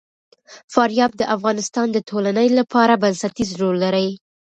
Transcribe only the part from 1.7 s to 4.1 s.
د ټولنې لپاره بنسټيز رول لري.